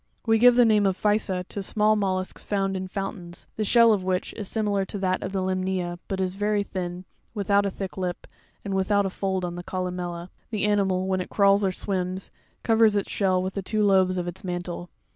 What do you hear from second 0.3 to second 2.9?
We give the name of Puysa a to small mollusks found in